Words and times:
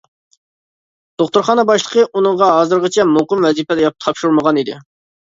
دوختۇرخانا 1.21 1.65
باشلىقى 1.71 2.05
ئۇنىڭغا 2.11 2.47
ھازىرغىچە 2.53 3.05
مۇقىم 3.11 3.45
ۋەزىپە 3.47 3.79
تاپشۇرمىغان 4.07 4.59
ئىدى. 4.63 4.79